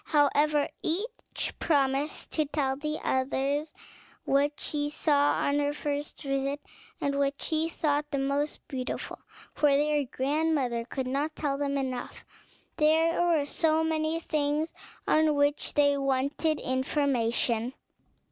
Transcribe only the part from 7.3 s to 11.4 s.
she thought the most beautiful; for their grandmother could not